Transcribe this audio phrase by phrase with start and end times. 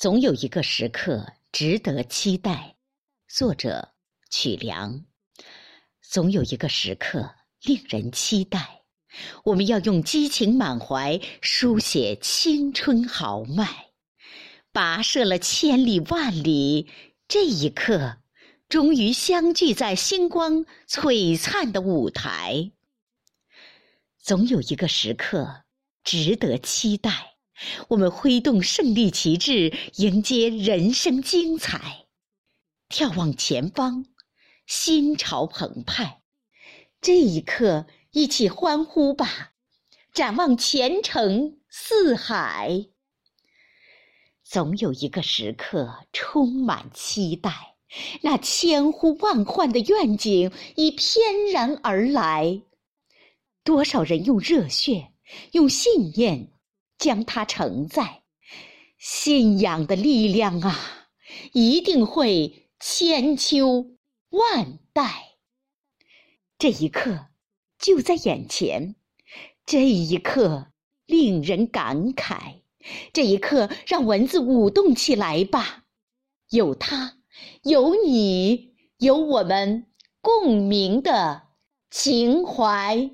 [0.00, 2.74] 总有一个时刻值得期待。
[3.28, 3.90] 作者
[4.30, 5.04] 曲梁。
[6.00, 8.80] 总有一个时刻令人期待，
[9.44, 13.90] 我们要用激情满怀书写青春豪迈，
[14.72, 16.88] 跋涉了千里万里，
[17.28, 18.22] 这一刻
[18.70, 22.72] 终于相聚在星光璀璨的舞台。
[24.16, 25.64] 总有一个时刻
[26.02, 27.29] 值得期待，
[27.88, 32.06] 我们挥动胜利旗帜，迎接人生精彩。
[32.88, 34.06] 眺望前方，
[34.66, 36.20] 心潮澎湃。
[37.00, 39.52] 这一刻，一起欢呼吧！
[40.12, 42.86] 展望前程似海。
[44.42, 47.76] 总有一个时刻充满期待，
[48.22, 52.62] 那千呼万唤的愿景已翩然而来。
[53.62, 55.12] 多少人用热血、
[55.52, 56.50] 用信念
[57.00, 58.22] 将它承载？
[58.96, 61.08] 信仰的力量啊，
[61.52, 62.68] 一定会。
[62.82, 63.90] 千秋
[64.30, 65.36] 万代，
[66.56, 67.26] 这一刻
[67.78, 68.96] 就在眼前，
[69.66, 70.72] 这一刻
[71.04, 72.62] 令人感慨，
[73.12, 75.84] 这一刻让文字舞动起来吧！
[76.48, 77.18] 有他，
[77.62, 79.86] 有你，有我们
[80.22, 81.48] 共鸣的
[81.90, 83.10] 情怀。